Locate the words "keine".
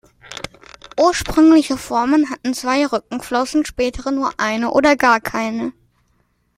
5.21-5.73